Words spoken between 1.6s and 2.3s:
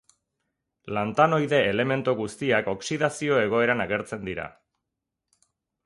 elementu